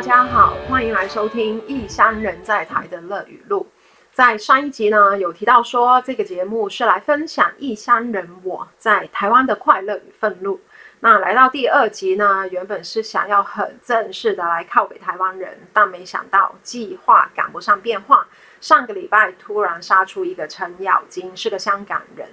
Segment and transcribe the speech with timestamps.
[0.00, 3.70] 大家好，欢迎来收听《异乡人在台的乐语录》。
[4.14, 10.58] 在上一集呢，有提到说这个节目是来分享异乡人我在台湾的快乐与愤怒。
[11.00, 18.26] 那来到第二集呢，原本是想要很正式的来靠北台湾人，但没想到计划赶不上变化。
[18.58, 22.26] 上个礼拜突然杀出一个程咬金，是个香港人。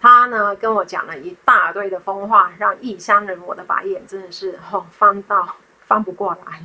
[0.00, 6.62] 他呢跟我讲了一大堆的疯话，让异乡人我的白眼真的是吼翻到翻不过来。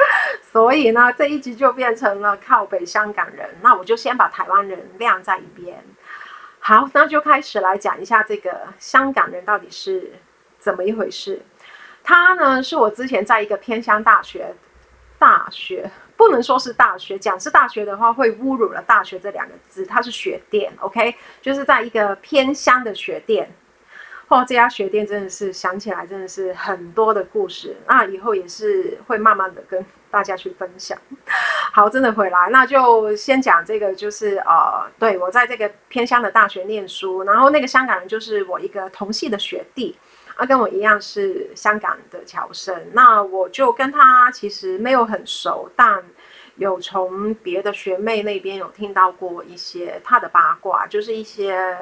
[0.52, 5.82] 所以呢这一集就变成了靠北香港人，那我就先把台湾人晾在一边。
[6.58, 10.12] 好，那就开始来讲一下这个香港人到底是
[10.58, 11.42] 怎么一回事。
[12.02, 14.54] 他呢是我之前在一个偏乡大学
[15.18, 15.90] 大学。
[16.18, 19.84] 不能说是大学，讲是大学的话会侮辱了大学这两个字。
[19.84, 23.54] 它是学店，OK，就是在一个偏乡的学店。
[24.28, 27.76] 哦，这家学店真的是想起来真的是很多的故事。
[27.86, 30.98] 那以后也是会慢慢的跟大家去分享。
[31.72, 39.96] 好，真的回来，那就先讲这个，就是呃，对我在这个偏乡的大学念书，然后那个香港人就是我一个同系的学弟。
[40.38, 46.04] 他跟我一样是香港的侨生，那我就跟他其实没有很熟，但
[46.56, 51.74] 有从别的学妹那边有听到过一些他的八卦，就是一些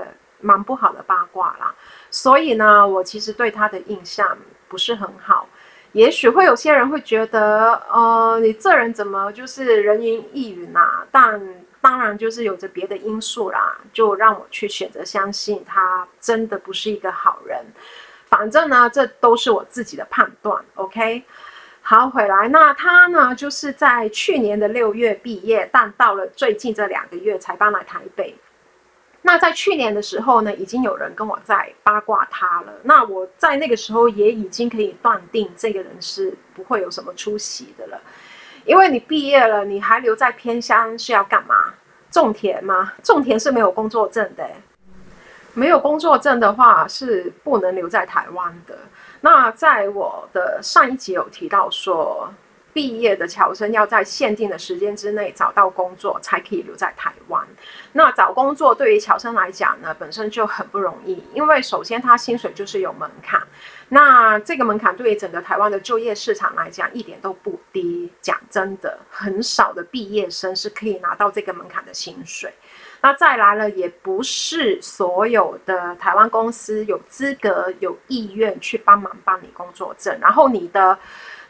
[0.45, 1.75] 蛮不好的八卦啦。
[2.11, 4.37] 所以呢，我其实对他的印象
[4.69, 5.49] 不是很好。
[5.93, 11.07] 也许会有些人会觉得，呃，你这人怎么就是人云亦云啊？
[11.13, 11.41] 但
[11.81, 17.65] 当然就是有着别的因素啦，就让我去选择相信他真的不是一个好人。
[18.27, 20.65] 反正呢，这都是我自己的判断。
[20.75, 21.23] OK，
[21.83, 22.49] 好，回来。
[22.49, 28.35] 那他呢，就是在去年的六月毕业，但到了最近这两个月才搬来台北。
[29.27, 32.73] 那在去年的时候呢，已经有人跟我在八卦他了。
[32.83, 37.99] 那我在那个时候也已经可以断定，这个人是不会有什么出息的了。
[38.67, 41.73] 因为你毕业了，你还留在偏乡是要干嘛？
[42.11, 42.93] 种田吗？
[43.03, 44.47] 种田是没有工作证的。
[45.55, 48.77] 没有工作证的话是不能留在台湾的。
[49.23, 52.31] 那在我的上一集有提到说，
[52.75, 57.47] 毕业的侨生要在限定的时间之内找到工作才可以留在台湾。
[57.93, 63.41] 那找工作对于侨生来讲呢，本身就很不容易，因为首先他薪水就是有门槛。
[63.91, 68.11] 那这个门槛对于整个台湾的就业市场来讲一点都不低。
[68.21, 72.53] 讲真的，很少的毕业生是可以拿到这个门槛的薪水。
[73.03, 80.99] 那再来了，也不是所有的台湾公司有资格、有意愿去帮忙办理工作证，然后你的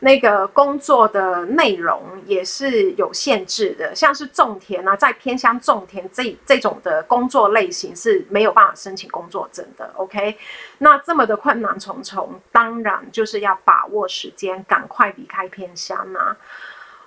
[0.04, 9.90] 那个工作的内容也是有限制的，像是种田啊，在偏乡种田这这种的工作类型是没有办法申请工作证的。
[9.96, 10.36] OK，
[10.76, 16.36] 那这么的困难重重，当然就是要把握时间，赶快离开偏乡啊。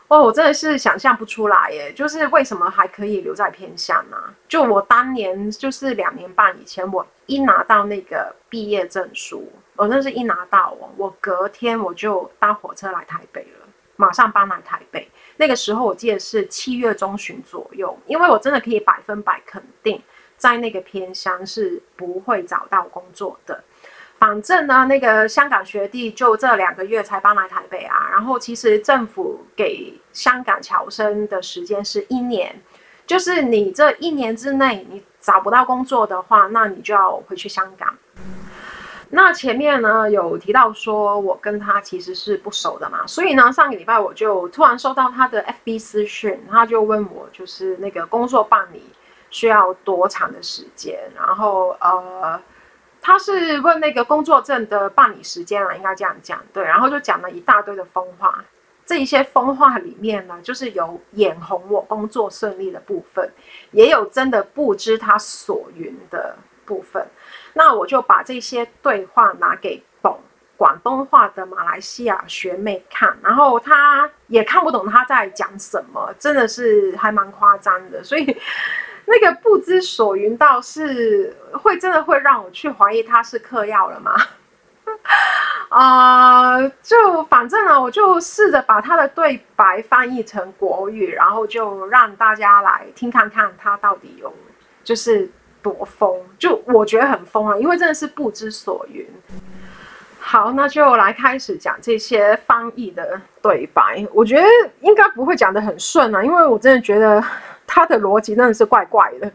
[0.07, 1.94] 哦，我真的是想象不出来耶！
[1.94, 4.18] 就是为什么还可以留在偏乡呢？
[4.47, 15.07] 就我当年就是两年半以前，我一拿到那个毕业证书，我那是一拿到，我隔天我就搭火车来台北了，马上搬来台北。
[15.38, 20.01] 那个时候我记得是七月中旬左右，因为我真的可以百分百肯定，
[20.35, 23.63] 在那个偏乡是不会找到工作的。
[24.17, 28.09] 反正呢，那个香港学弟就这两个月才搬来台北啊。
[28.11, 32.59] 然后其实政府给香港侨生的时间是一年，
[33.05, 37.95] 就是你这一年之内你找不到工作的话，那你就要回去香港。
[39.09, 48.84] 那前面呢有提到说我跟他其实是不熟的嘛，所以呢上个礼拜我就突然收到他的 FB 私讯，他就问我就是那个工作办理
[49.29, 52.41] 需要多长的时间，然后呃。
[53.00, 58.44] 他是问那个工作证的办理时间啊，应该这样讲对，然后就讲了一大堆的疯话。
[58.85, 63.31] 这一些疯话里面呢，就是有眼红我工作顺利的部分，
[63.72, 66.35] 也有真的不知他所云的
[66.66, 67.07] 部分。
[67.57, 70.18] 那我就把这些对话拿给懂
[70.56, 78.38] 广东话的马来西亚学妹看，然后她也看不懂她在讲什么，真的是还蛮夸张的，所以。
[79.09, 84.13] 那个不知所云，倒是会真的会让我去怀疑他是嗑药了吗？
[85.71, 94.33] 啊，就反正呢，我就试着把他的对白翻译成国语，然后就让大家来听看看他到底有
[94.83, 95.31] 就是
[95.62, 96.12] 多疯。
[96.38, 99.07] 就我觉得很疯啊，因为真的是不知所云。
[100.19, 104.06] 好，那就来开始讲这些翻译的对白。
[104.13, 104.45] 我觉得
[104.81, 107.24] 应该不会讲得很顺啊，因为我真的觉得。
[107.69, 109.30] 他的逻辑真的是怪怪的。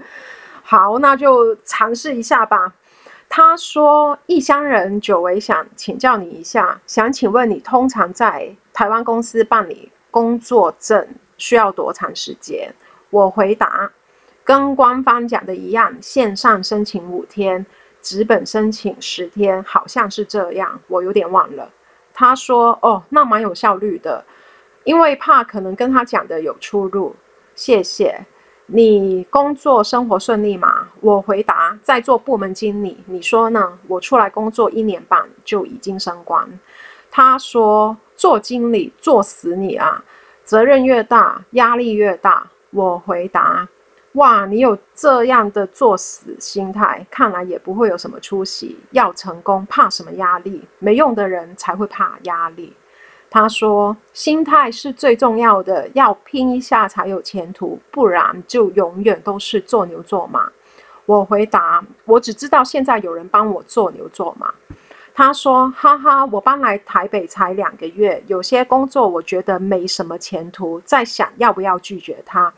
[0.62, 2.72] 好，那就尝试一下吧。
[3.28, 12.72] 他说：“异乡人久违，想请教你一下，想请问你通常在台湾公司办理工作证需要多长时间？
[13.10, 13.92] 我回答，
[14.44, 17.64] 跟官方讲的一样，线上申请五天，
[18.00, 21.70] 纸本申请十天，好像是这样，我有点忘了。
[22.14, 24.24] 他说：“哦，那蛮有效率的，
[24.84, 27.14] 因为怕可能跟他讲的有出入。”
[27.54, 28.26] 谢谢。
[28.66, 30.88] 你工作生活顺利吗？
[31.00, 33.02] 我回答，在做部门经理。
[33.06, 33.78] 你说呢？
[33.86, 36.48] 我出来工作一年半就已经升官。
[37.10, 40.02] 他说，做经理做死你啊！
[40.44, 42.50] 责任越大，压力越大。
[42.70, 43.68] 我回答，
[44.14, 48.78] 哇，你有这样的作死心态，看来也不会有什么出息。
[48.90, 50.62] 要成功，怕什么压力？
[50.78, 52.76] 没用的人才会怕压力。
[53.30, 60.52] 他说：“心态是最重要的，要拼一下才有前途，不然就永远都是做牛做马。”
[61.06, 64.52] 我回答：“我只知道现在有人帮我做牛做马。”
[65.14, 72.52] 他说：“哈哈，我搬来台北才两个月，有些工作我觉得没什么前途，在想要不要拒绝他。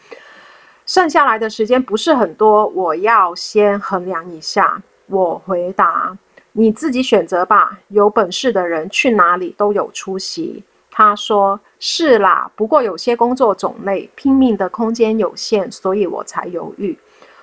[0.86, 6.16] 剩下来的时间不是很多，我要先衡量一下。”我回答。
[6.52, 10.62] 你自己选择吧，有本事的人去哪里都有出息。
[10.90, 16.96] 他说：“是啦，不过有些工作种类拼命的空间有限，所以我才犹豫。”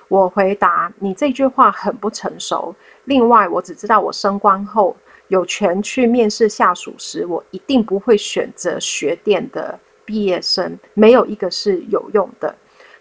[0.08, 2.74] 我回答：“你这句话很不成熟。
[3.04, 4.96] 另外，我只知道我升官后
[5.28, 12.54] 有权去面试下属时，我一定不会选择学电的毕业生，没有一个是有用的。”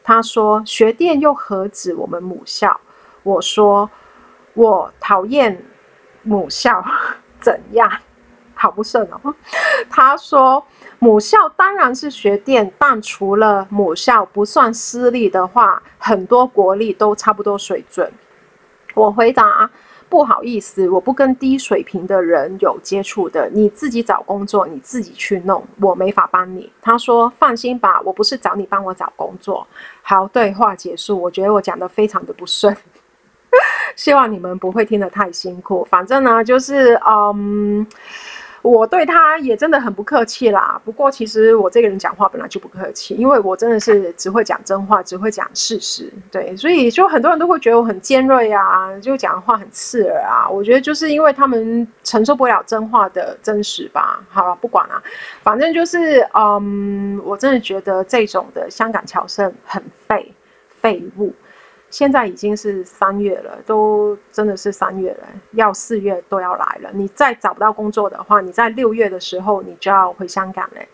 [0.03, 2.79] 他说：“学电又何止我们母校？”
[3.23, 3.89] 我说
[4.55, 5.65] ：“我讨厌。”
[6.23, 6.85] 母校
[7.39, 7.91] 怎样？
[8.53, 9.33] 好不顺哦。
[9.89, 10.63] 他说
[10.99, 18.11] ：“母校当然是学电，但除了母校不算私立的话，很多国立都差不多水准。”
[18.93, 19.67] 我回答
[20.11, 23.49] ：“不好意思，我不跟低水平的人有接触的。
[23.53, 29.65] 你自己找工作，你自己去弄，我没法帮你。”他说：“放心吧，我不是找你帮我找工作。”
[30.03, 31.17] 好，对话结束。
[31.19, 32.75] 我觉得我讲的非常的不顺。
[33.95, 35.87] 希望你们不会听得太辛苦。
[35.89, 37.87] 反正呢，就是嗯，
[38.61, 40.79] 我对他也真的很不客气啦。
[40.85, 46.11] 不过其实我这个人讲话本来就不客气，因为我真的是只会讲真话，只会讲事实。
[46.31, 50.47] 对，所以就很多人都会觉得我很尖锐啊，就讲的话很刺耳啊。
[50.49, 54.23] 我觉得就是因为他们承受不了真话的真实吧。
[54.29, 55.01] 好了，不管了，
[55.41, 60.31] 反正就是嗯，我真的觉得这种的香港侨生很废，
[60.81, 61.33] 废物。
[61.91, 66.89] 现在已经是三月了，都真的是三月了，要四月都要来了。
[66.93, 70.87] 你再找不到工作的话，你在六月的时候你就要回香港嘞。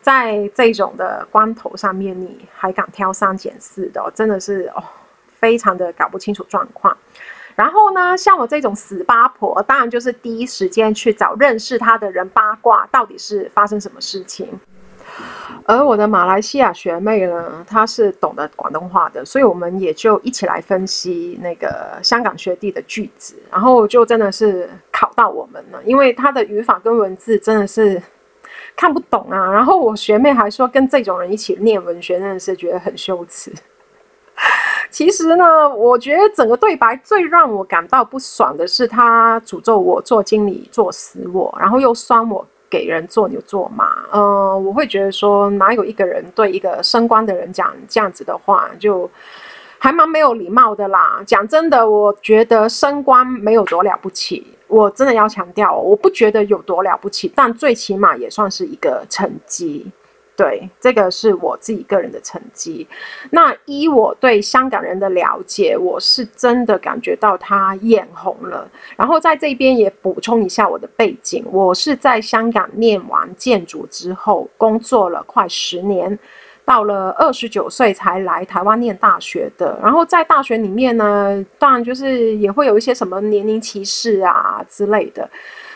[0.00, 4.82] 在这种的关头上面，你还敢挑三拣四的，真的是哦，
[5.38, 6.96] 非常的搞不清楚状况。
[7.54, 14.58] 然后呢，像我这种死八婆，当然就是第一时间去找认识他的人八卦，到底是发生什么事情。
[15.64, 28.02] 而我的马来西亚学妹呢，她是懂得广东话的，所以我们也就一起来分析那个香港学弟的句子，然后就真的是考到我们了，因为他的语法跟文字真的是
[28.74, 29.52] 看不懂啊。
[29.52, 33.52] 然后我学妹还说，跟这种人一起念文学，真的是觉得很羞耻。
[34.90, 42.44] 其实呢，我觉得整个对白最让我感到不爽的是，他诅咒我做经理做死我，然后又酸我。
[42.72, 49.10] 给人做牛做马，嗯，我会觉得说，哪有一个人对一个升官的人讲这样子的话，就
[49.76, 51.22] 还蛮没有礼貌的啦。
[51.26, 59.86] 讲真的，我觉得升官没有多了不起，我真的要强调，我不觉得有多了不起，但最起码也算是一个成绩。
[60.34, 62.86] 对，这个是我自己个人的成绩。
[63.30, 68.68] 那依我对香港人的了解，我是真的感觉到他眼红了。
[68.96, 76.18] 然后在这边也补充一下我的背景，我是在香港念完建筑之后，工作了快十年，
[76.64, 79.78] 到了二十九岁才来台湾念大学的。
[79.82, 85.28] 然后在大学里面呢，当然就是也会有一些什么年龄歧视啊之类的。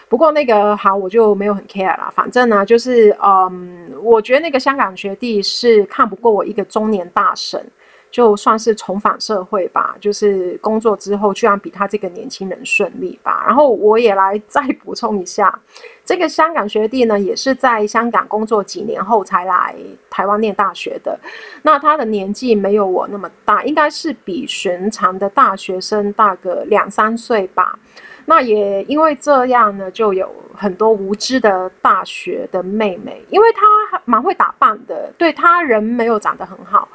[0.09, 2.09] 不过那个好，我就没有很 care 啦。
[2.15, 7.61] 反正呢，就是嗯，我觉得那个香港学弟是看不过我一个中年大神，
[8.09, 9.97] 就算是重返社会吧。
[10.01, 13.43] 就是工作之后，居然比他这个年轻人顺利吧。
[13.47, 15.59] 然后我也来再补充一下，
[16.05, 19.75] 这个香港学弟呢，也是在香港工作几年后才来
[20.09, 21.19] 台湾念大学的。
[21.63, 27.77] 那他的年纪没有我那么大，应该是比寻常的大学生大个两三岁吧。
[28.26, 36.88] 那也因为这样呢，就有很多无知的大学的妹妹，因为她蛮会打扮的，对他人没有长得很好，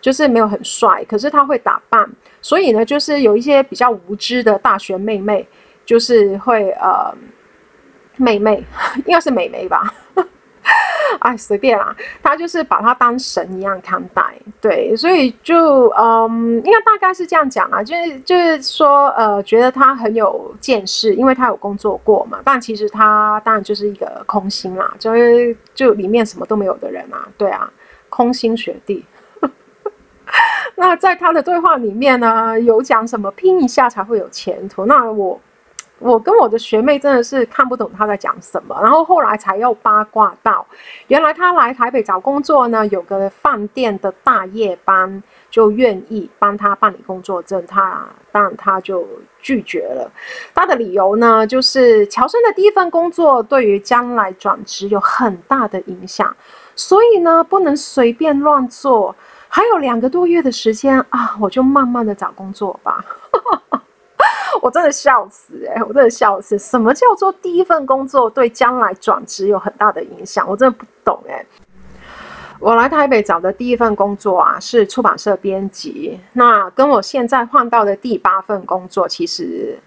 [0.00, 2.08] 就是没有很帅，可是她会打扮，
[2.40, 5.46] 所以呢，就是有一些比较无知的大学妹妹，
[5.84, 7.12] 就是会呃，
[8.16, 8.64] 妹妹
[9.04, 9.92] 应该是妹妹吧。
[11.20, 14.22] 哎，随便啦，他就是把他当神一样看待，
[14.60, 27.70] 对，所以就嗯，应该大概是这样讲啊，就是就是说，呃，觉得他很有见识，因为他有工作过嘛，但其实他当然就是一个空心啦，就是就里面什么都没有的人啊，对啊，
[28.08, 29.04] 空心学弟。
[30.76, 34.86] 那在他的对话里面呢，有讲什么拼一下才会有前途？
[34.86, 35.40] 那我。
[35.98, 40.64] 我跟我的学妹真的是看不懂他在讲什么，然后后来才又八卦到，
[41.08, 49.06] 原来他来台北找工作呢，有个饭店的大夜班就愿意帮他办理工作证，他当然他就
[49.40, 50.10] 拒绝了。
[50.54, 56.36] 他的理由呢，就是乔生的第一份工作对于将来转职有很大的影响，
[56.76, 59.14] 所以呢不能随便乱做。
[59.48, 63.04] 还有两个多月的时间啊，我就慢慢的找工作吧。
[64.62, 65.82] 我真的笑死哎！
[65.82, 66.58] 我真的笑死。
[66.58, 70.48] 什么叫做第一份工作对将来转职有很大的影响？
[70.48, 71.44] 我真的不懂哎。
[72.60, 76.18] 我来台北找的第一份工作啊，是出版社编辑。
[76.32, 79.78] 那跟我现在换到的第八份工作，其实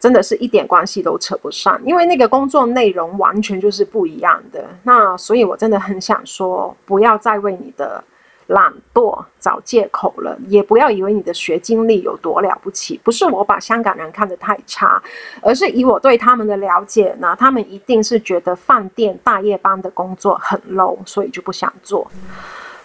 [0.00, 4.64] 真的是一点关系都扯不上，因为那个工作内容完全就是不一样的。
[4.82, 8.02] 那所以，我真的很想说，不要再为你的。
[8.48, 13.00] 懒惰找借口了，也不要以为你的学经历有多了不起。
[13.02, 15.02] 不是我把香港人看得太差，
[15.42, 22.10] 而是以我对他们的了解呢，他们一定是觉得饭店大夜班的工作很 low，所以就不想做。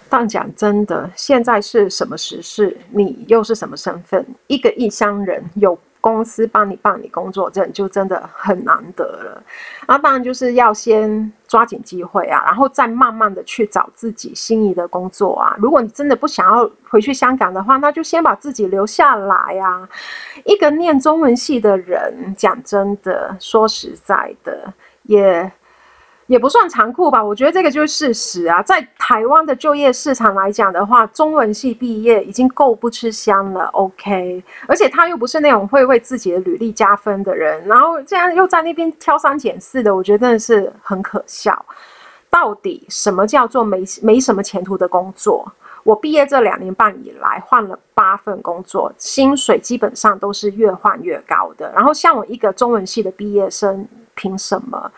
[0.10, 2.78] 但讲真的，现在是什么时事？
[2.90, 4.26] 你又是什么身份？
[4.48, 5.78] 一个异乡人有。
[6.02, 9.44] 公司帮你办理工作证就真的很难得了，
[9.88, 15.56] 那当然就是要先抓紧机会啊，然后再慢慢的去找自己心仪的工作啊。
[15.60, 19.88] 如果你真的不想要回去香港的话，那就先把自己留下来呀。
[20.44, 25.52] 一个念中文系的人，讲真的，说实在的，也。
[26.32, 28.64] 也不算残酷吧，我觉得这个就是事实啊。
[28.64, 33.66] 在台湾的就业市场来讲的话，中文系毕业已经够不吃香了。
[33.74, 41.66] OK，而且他又不是那种会为自己的履历加分的人，然后竟然又在那边挑三拣四的，我觉得真的是很可笑。
[42.30, 45.52] 到底什么叫做没没什么前途的工作？
[45.84, 51.70] 我毕业这两年半以来换了八份工作，薪水基本上都是越换越高的。
[51.76, 53.86] 然后像我一个中文系的毕业生，
[54.16, 54.90] 凭什么？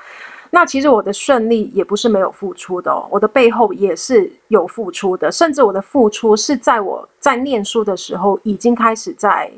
[0.56, 9.52] 那其实我的顺利也不是没有付出的，我的背后也是有付出的，甚至我的付出是在我在念书的时候已经开始在，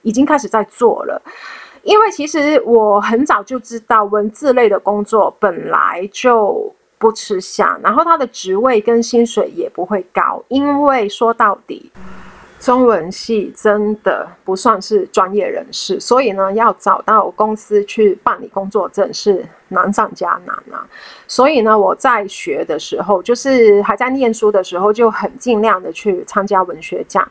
[0.00, 1.20] 已经开始在做了。
[1.82, 11.92] 因为其实我很早就知道文字类的工作本来就不吃香，然后他的职位跟薪水也不会高，因为说到底。
[12.62, 20.86] 中文系真的不算是专业人士，所以呢，要找到公司去办理工作证是难上加难啊。
[21.26, 27.28] 所以呢，我在学的时候，就是还在念书的时候，就很尽量的去参加文学奖。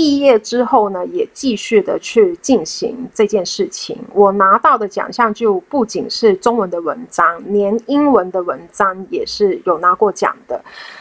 [0.00, 3.98] 毕业之后呢，也继续的去进行这件事情。
[4.14, 10.58] 我拿到的奖项就不仅是中文的文章，连英文的文章也是有拿过奖的。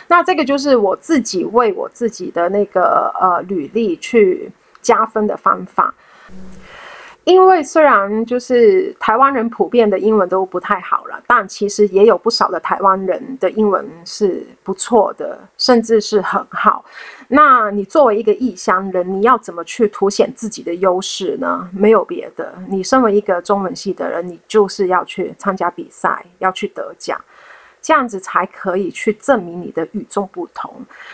[0.10, 4.51] 那这个就是我自己为我自己的那个呃履历去
[4.82, 5.96] 加分的方法。
[7.29, 16.83] 因为虽然就是台湾人普遍的英文都不太好了，但其实也有不少的台湾人的英文是不错的，甚至是很好。
[17.27, 21.69] 那你作为一个异乡人，你要怎么去凸显自己的优势呢？
[21.71, 27.19] 没有别的，你身为一个中文系的人，你就是要去参加比赛，要去得奖。
[27.81, 30.71] 这样子才可以去证明你的与众不同。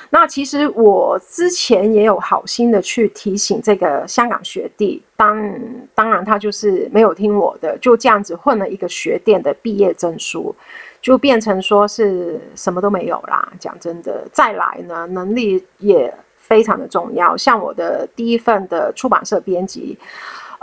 [0.09, 5.59] 那其实我之前也有好心的去提醒这个香港学弟，当
[5.93, 10.55] 当然他就是没有听我的，就这样子混了一个学店的毕业证书，
[11.01, 13.47] 就变成说是什么都没有啦。
[13.59, 17.37] 讲真的，再来呢，能力也非常的重要。
[17.37, 19.97] 像我的第一份的出版社编辑。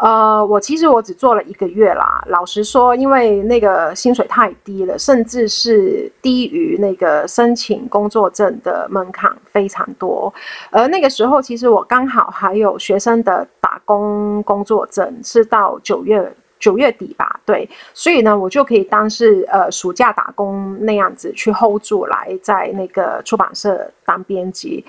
[0.02, 2.20] 呃，我其实我只做了一个月啦。
[2.26, 10.34] 老实说，因为那个薪水太低了，甚至是低于那个申请工作证的门槛非常多。
[10.72, 16.34] 而那个时候，其实我刚好还有学生的打工工作证，是到九月。
[16.62, 24.84] 九月底吧，对，所以呢，我就可以当是呃暑假打工那样子去 hold 住，来在那个出版社当编辑。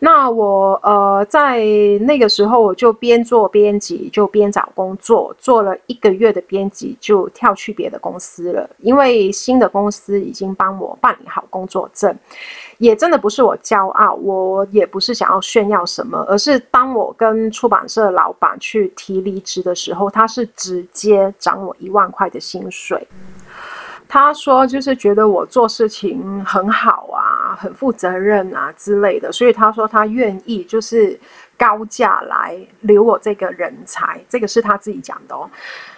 [0.00, 1.62] 那我呃在
[2.00, 12.16] 那个时候，我就边做编辑就边找工作，做了一个月的编辑就跳去别的公司了，因为新的公司已经帮我办理好工作证。
[12.78, 23.06] 也真的不是我骄傲，我也不是想要炫耀什么，而是当我跟出版社老板去提离职的时候，他是直接涨我一万块的薪水。
[24.10, 31.20] 他说就是觉得我做事情很好啊，很负责任啊之类的，所以他说他愿意就是
[31.58, 35.50] 高价来留我这个人才，这个是他自己讲的哦。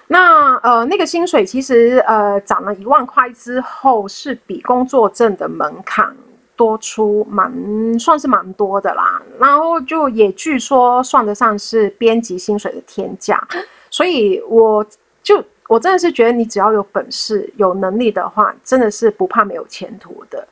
[0.08, 6.12] 那呃，那个薪水其实呃涨了一万块之后，是比工作证的门槛
[6.56, 9.22] 多出蛮算是蛮多的啦。
[9.38, 13.40] 然后就也据说算得上是编辑薪水的天价，
[13.88, 14.84] 所以我
[15.22, 15.42] 就。
[15.68, 20.44] 我真的是觉得，你只要有本事、有能力的话，真的是不怕没有前途的。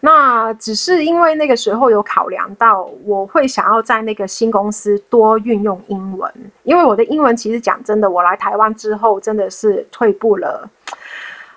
[0.00, 10.66] 那只是因为那个时候有考量到，我会想要在那个新公司多运用英文，因为我的英文其实讲真的，我来台湾之后真的是退步了，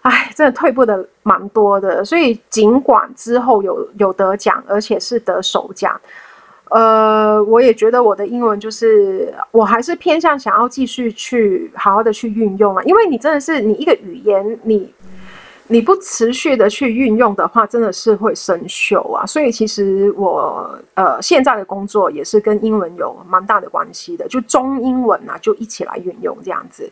[0.02, 2.04] 哎，真的退步的蛮多的。
[2.04, 5.98] 所以尽管之后有有得奖，而且是得首奖。
[6.72, 14.92] 呃，我也觉得我的英文就是，我还是偏向想要继续去好好的去运用啊，因为你真的是你一个语言，你
[15.68, 19.26] 你不持续的去运用的话，真的是会生锈啊。
[19.26, 26.90] 所以其实我呃现在的工作也是跟英文有蛮大的关系的，就中英文啊就一起来运用这样子。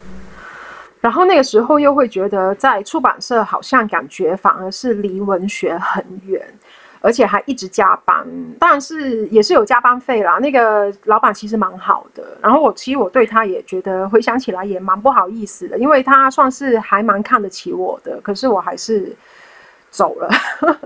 [1.02, 6.42] 然后那个时候又会觉得在出版社好像感觉反而是离文学很远。
[7.04, 8.26] 而且还一直加班，
[8.58, 10.40] 但是也是有加班费啦。
[10.40, 19.14] 那个老板其实蛮好的，然后我其实我对他也觉得回想起来也蛮不好意思的，因为他算是还蛮看得起我的，可是我还是
[19.92, 20.30] 走了。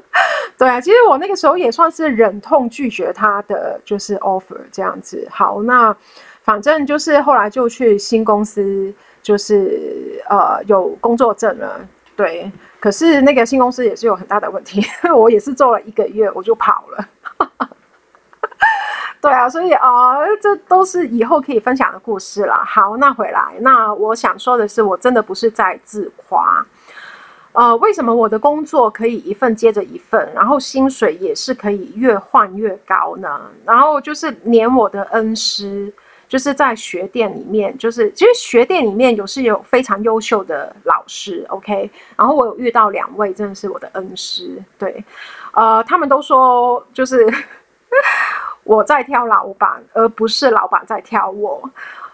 [0.57, 5.27] 对啊，其实我那个时候也算是忍痛拒绝他的就是 offer 这样子。
[5.29, 5.95] 好，那
[6.41, 11.79] 反正就是后来就去新公司，就是呃有工作证了。
[12.15, 17.07] 对，可是那个新公司也是有很大的问题， 我也是做了一个月我就跑了。
[19.19, 22.53] 对啊，所以啊，这都是以后可以分享的故事了。
[22.63, 26.63] 好，那回来，那我想说的是，我真的不是在自夸。
[27.53, 33.41] 呃，为什么我的工作可以一份接着一份，然后薪水也是可以越换越高呢？
[33.65, 35.91] 然后就是连我的恩师。
[36.27, 41.89] 就是在学店里面，就是其实学店里面有是有非常优秀的老师，OK。
[42.15, 45.03] 然后我有遇到两位，真的是我的恩师，对，
[45.53, 47.27] 呃，他们都说就是
[48.63, 51.69] 我在挑老板，而不是老板在挑我，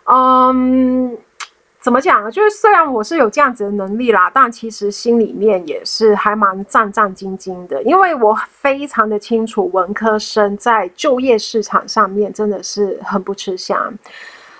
[0.05, 1.17] 嗯。
[1.83, 2.31] 怎么讲呢？
[2.31, 13.93] 就是虽然我是有这样子的能力啦，但其实心里面也是还蛮战战兢兢的，因为我非常的清楚文科生在就业市场上面真的是很不吃香，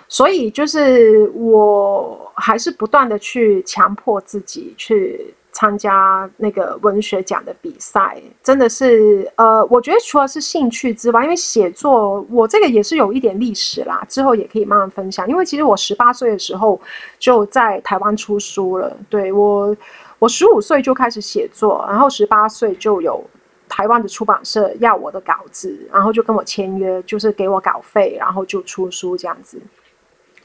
[0.09, 5.33] 所以就是我还是不断的去强迫自己去。
[5.53, 15.29] 参加那个文学奖的比赛，真的是呃，我觉得除了是兴趣之外，因为写作我这个也是有一点历史啦，之后也可以慢慢分享。
[15.29, 16.81] 因为其实我十八岁的时候
[17.19, 19.77] 就在台湾出书了，对我，
[20.17, 23.23] 我十五岁就开始写作，然后十八岁就有
[23.69, 29.61] 台湾的出版社要我的稿子，然后就跟我签约，就是给我稿费，然后就出书这样子。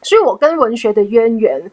[0.03, 1.71] 所以我跟文学的渊源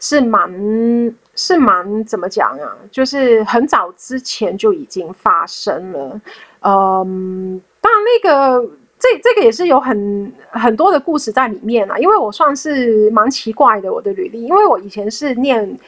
[0.00, 1.14] 是蛮。
[1.40, 2.76] 是蛮怎么讲啊？
[2.90, 6.20] 就是很早之前就已经发生了，
[6.62, 11.96] 嗯，当然那个这这个也是有很很多的故事在里面啊。
[11.96, 15.78] 因为我算是蛮奇怪的，我的履历，因为我以前是念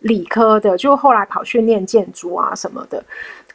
[0.00, 3.02] 理科的，就后来跑去念建筑啊什么的。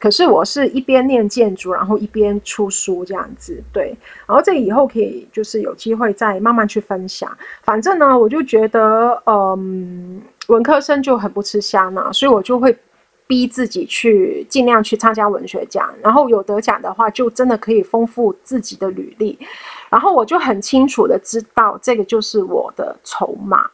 [0.00, 3.96] 可是我是一边念建筑，然后一边出书这样子，对。
[4.26, 7.30] 然后这以后可以就是有机会再慢慢去分享。
[7.62, 10.20] 反正呢，我就觉得，嗯。
[10.48, 12.76] 文科生就很不吃香嘛，所以我就会
[13.26, 19.38] 逼自己去尽量去参加文学奖，然后有得奖的话，就真的可以丰富自己的履历。
[19.88, 23.68] 然后我就很清楚的知道，这个就是我的筹码。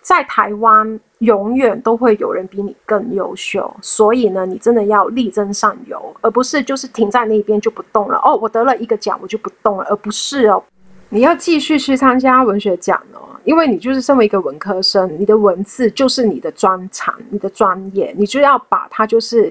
[0.00, 8.18] 在台湾，永远都会有人比你更优秀，所以呢，你真的要力争上游，而不是就是停在那边就不动了。
[8.24, 10.62] 哦，我得了一个奖，我就不动了，而不是哦，
[11.10, 13.28] 你要继续去参加文学奖哦。
[13.44, 19.50] 因为你就是身为一个文科生，你的文字就是你的专长，你的专业，你就要把它就是，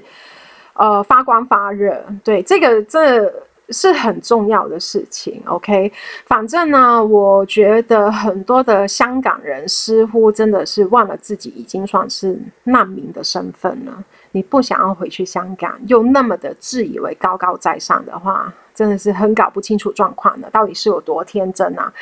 [0.74, 2.00] 呃，发光发热。
[2.22, 3.32] 对，这个这
[3.70, 5.42] 是很重要的事情。
[5.46, 5.90] OK，
[6.26, 14.04] 反正呢，我觉得很多的香港人似乎真的是忘了自己已经算是难民的身份了。
[14.38, 18.52] 你不想要回去香港，又那么的自以为高高在上的话。
[18.72, 21.92] 真的是很搞不清楚状况的，到底是有多天真啊？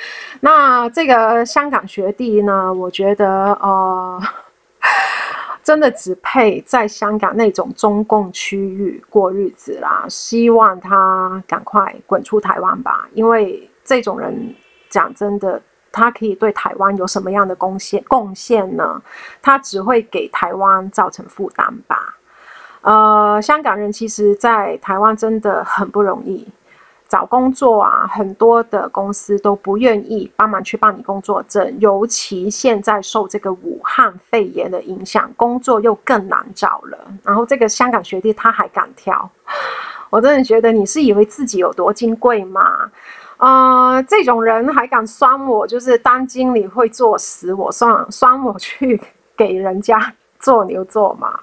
[0.40, 2.70] 那这个香港学弟呢？
[2.70, 4.20] 我觉得呃，
[5.64, 10.04] 真的只配在香港那种中共区域过日子啦。
[10.10, 14.54] 希望他赶快滚出台湾吧，因为这种人
[14.90, 15.58] 讲真的，
[15.90, 18.04] 他可以对台湾有什么样的贡献？
[18.06, 19.00] 贡献呢？
[19.40, 22.15] 他只会给台湾造成负担吧。
[22.86, 26.46] 呃，香港人其实，在台湾真的很不容易
[27.08, 36.98] 找工作啊，很多的公司都不愿意帮忙去办你工作证，尤其现在受这个武汉肺炎的影响，工作又更难找了。
[37.24, 39.28] 然后这个香港学弟他还敢挑，
[40.08, 42.88] 我真的觉得你是以为自己有多金贵吗？
[43.38, 49.02] 呃，这种人还敢酸我，就是当经理会做死我，酸酸我去
[49.36, 51.40] 给人家做牛做马。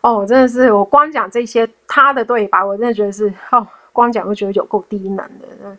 [0.00, 5.76] 哦，真的是，我光讲这些他的对白，我真的觉得是哦，光讲就觉得有够低能的。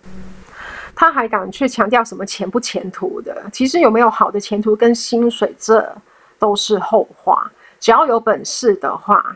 [0.93, 3.35] 他还敢去强调什么前不前途的？
[3.51, 5.91] 其实有没有好的前途跟薪水，这
[6.37, 7.51] 都是后话。
[7.79, 9.35] 只要有本事的话，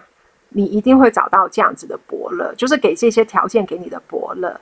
[0.50, 4.56] 你一定会找到这样子的伯乐，就是给这些条件给你的伯乐。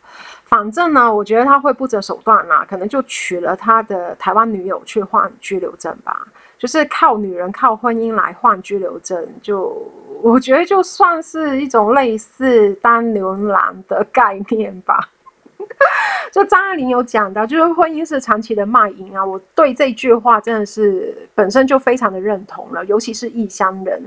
[0.45, 6.25] 反正呢，我觉得他会不择手段啦，可能就娶了他的台湾女友去换居留证吧。
[6.63, 9.75] 就是靠女人靠婚姻来换居留证，就
[10.21, 14.97] 我觉得就算是一种类似当牛郎的概念吧。
[16.31, 19.25] 就张爱玲有讲到，就是婚姻是长期的卖淫啊。
[19.25, 24.01] 我对这句话真的是本身就非常的认同了，尤其是异乡人。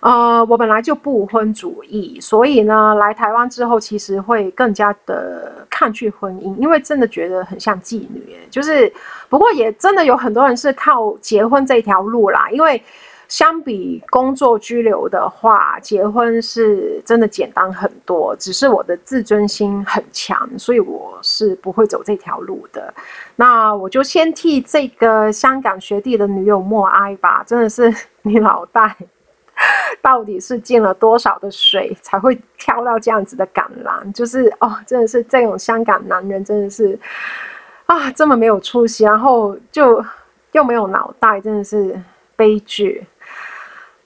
[0.00, 8.36] 呃，我本来就不婚主义，所以呢，来台湾之后，其实会更加的抗拒婚姻，因为真的觉得很像妓女。
[8.50, 8.92] 就是，
[9.30, 12.50] 不过也真的有很多人是靠结婚这条路啦。
[12.50, 12.82] 因为
[13.28, 18.36] 相比工作居留的话，结婚是真的简单很多。
[18.36, 22.92] 只是我的自尊心很强，所以我是不会走这条路的。
[23.36, 27.42] 那我就先替这个香港学弟的女友默哀吧。
[27.46, 27.90] 真的是
[28.20, 28.94] 你老大。
[30.00, 34.12] 到底是进了多少的水才会挑到这样子的橄榄？
[34.12, 36.98] 就是哦，真的是这种香港男人真的是
[37.86, 40.04] 啊，这么没有出息，然后就
[40.52, 42.00] 又没有脑袋，真的是
[42.36, 43.06] 悲剧。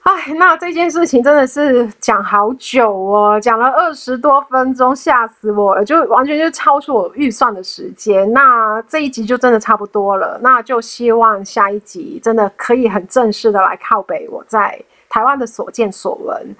[0.01, 8.31] 哎，那这件事情真的是讲好久哦，讲了二十多分钟，吓死我了，就完全就超出我预算的时间。
[8.31, 14.79] 那这一集就真的差不多了，那就希望下一集真的可以很正式的来靠北我在。
[15.15, 16.55] 台湾的所见所闻。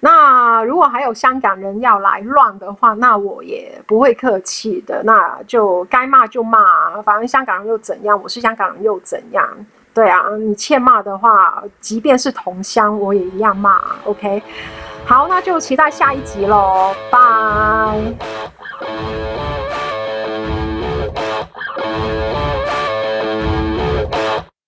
[0.00, 8.20] 那如果还有香港人要来乱的话那我也不会客气的那就该骂就骂反正香港人又怎样？
[8.22, 9.48] 我是香港人又怎样
[9.94, 14.42] 对啊你欠骂的话即便是同乡我也一样骂 ok
[15.06, 17.18] 好那就期待下一集咯拜。